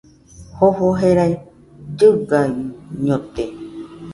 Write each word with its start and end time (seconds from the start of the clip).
Jofo 0.57 0.87
jerai 0.99 1.33
llɨgaiñote 1.97 3.43